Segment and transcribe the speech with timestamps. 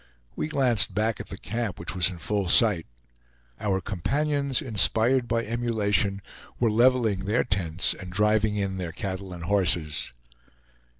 [0.35, 2.87] We glanced back at the camp, which was in full sight.
[3.59, 6.23] Our companions, inspired by emulation,
[6.59, 10.11] were leveling their tents and driving in their cattle and horses.